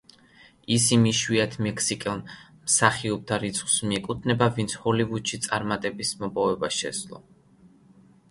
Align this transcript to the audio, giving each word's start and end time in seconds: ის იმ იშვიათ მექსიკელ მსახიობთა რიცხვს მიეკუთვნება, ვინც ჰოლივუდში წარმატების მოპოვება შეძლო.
ის 0.75 0.85
იმ 0.95 1.03
იშვიათ 1.09 1.57
მექსიკელ 1.65 2.15
მსახიობთა 2.23 3.37
რიცხვს 3.43 3.75
მიეკუთვნება, 3.91 4.47
ვინც 4.57 4.75
ჰოლივუდში 4.85 5.41
წარმატების 5.45 6.15
მოპოვება 6.23 6.73
შეძლო. 6.79 7.21